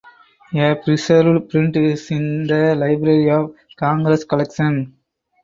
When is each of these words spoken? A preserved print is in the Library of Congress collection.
A 0.55 0.73
preserved 0.83 1.51
print 1.51 1.75
is 1.77 2.09
in 2.09 2.47
the 2.47 2.73
Library 2.73 3.29
of 3.29 3.53
Congress 3.77 4.23
collection. 4.23 4.97